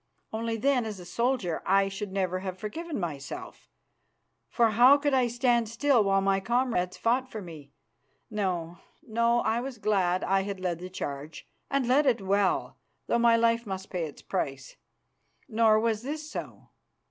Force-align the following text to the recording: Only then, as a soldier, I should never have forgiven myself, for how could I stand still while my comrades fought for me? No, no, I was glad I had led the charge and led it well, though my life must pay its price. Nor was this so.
Only 0.33 0.57
then, 0.57 0.87
as 0.87 0.99
a 0.99 1.05
soldier, 1.05 1.61
I 1.63 1.87
should 1.87 2.11
never 2.11 2.39
have 2.39 2.57
forgiven 2.57 2.99
myself, 2.99 3.69
for 4.49 4.71
how 4.71 4.97
could 4.97 5.13
I 5.13 5.27
stand 5.27 5.69
still 5.69 6.03
while 6.03 6.21
my 6.21 6.39
comrades 6.39 6.97
fought 6.97 7.29
for 7.29 7.39
me? 7.39 7.73
No, 8.31 8.79
no, 9.07 9.41
I 9.41 9.61
was 9.61 9.77
glad 9.77 10.23
I 10.23 10.41
had 10.41 10.59
led 10.59 10.79
the 10.79 10.89
charge 10.89 11.47
and 11.69 11.85
led 11.87 12.07
it 12.07 12.19
well, 12.19 12.79
though 13.05 13.19
my 13.19 13.35
life 13.37 13.67
must 13.67 13.91
pay 13.91 14.05
its 14.05 14.23
price. 14.23 14.75
Nor 15.47 15.79
was 15.79 16.01
this 16.01 16.27
so. 16.31 16.69